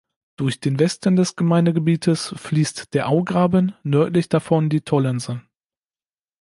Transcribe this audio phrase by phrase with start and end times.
[0.35, 5.43] Durch den Westen des Gemeindegebietes fließt der Augraben, nördlich davon die Tollense.